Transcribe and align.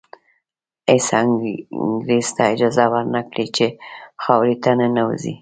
هېڅ 0.89 1.07
انګریز 1.21 2.27
ته 2.35 2.43
اجازه 2.53 2.85
ور 2.91 3.05
نه 3.15 3.21
کړي 3.29 3.45
چې 3.55 3.67
خاورې 4.23 4.55
ته 4.63 4.69
ننوځي. 4.79 5.33